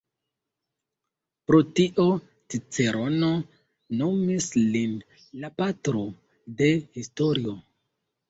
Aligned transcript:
Pro 1.49 1.57
tio 1.79 2.05
Cicerono 2.53 3.29
nomis 3.99 4.47
lin 4.77 4.97
"la 5.43 5.51
patro 5.63 6.03
de 6.63 6.73
historio". 6.99 7.57